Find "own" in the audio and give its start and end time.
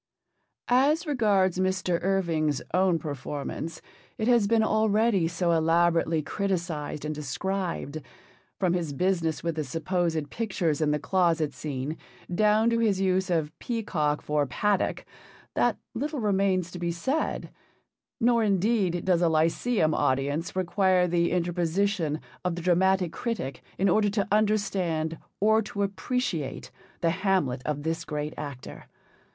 2.73-2.97